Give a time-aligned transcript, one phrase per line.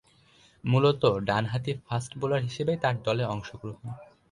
[0.63, 3.85] মূলতঃ ডানহাতি fast bowler হিসেবেই তার দলে অংশগ্রহণ।